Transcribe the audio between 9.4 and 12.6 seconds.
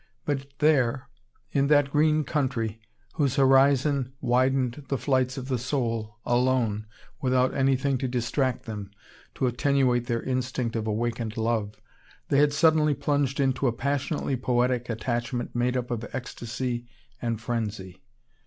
attenuate their instinct of awakened love, they had